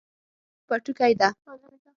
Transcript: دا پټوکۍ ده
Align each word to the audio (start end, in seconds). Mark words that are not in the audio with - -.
دا 0.03 0.03
پټوکۍ 0.67 1.09
ده 1.19 1.29